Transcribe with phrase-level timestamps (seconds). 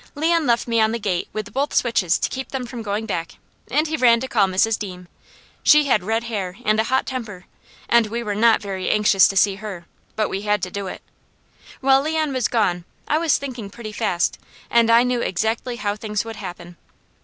[0.15, 3.35] Leon left me on the gate with both switches to keep them from going back
[3.69, 4.79] and he ran to call Mrs.
[4.79, 5.07] Deam.
[5.61, 7.45] She had red hair and a hot temper,
[7.87, 9.85] and we were not very anxious to see her,
[10.15, 11.03] but we had to do it.
[11.81, 14.39] While Leon was gone I was thinking pretty fast
[14.71, 16.77] and I knew exactly how things would happen.